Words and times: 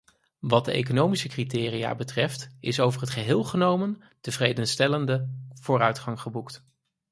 Wat 0.39 0.65
de 0.65 0.71
economische 0.71 1.27
criteria 1.27 1.95
betreft 1.95 2.49
is 2.59 2.79
over 2.79 3.01
het 3.01 3.09
geheel 3.09 3.43
genomen 3.43 4.01
tevredenstellende 4.21 5.29
vooruitgang 5.53 6.19
geboekt. 6.19 6.63